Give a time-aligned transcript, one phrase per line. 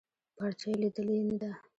[0.37, 1.51] پارچه يې ليدلې نده.